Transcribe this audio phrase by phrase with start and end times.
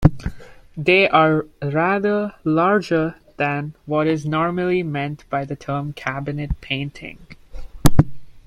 [0.77, 7.19] They are rather larger than what is normally meant by the term cabinet painting.